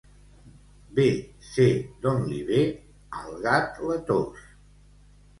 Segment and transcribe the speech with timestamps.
[0.99, 1.03] Bé
[1.49, 1.65] sé
[2.05, 2.61] d'on li ve
[3.19, 4.41] al gat la tos.